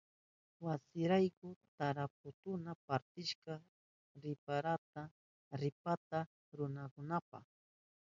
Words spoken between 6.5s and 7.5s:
rurananpa.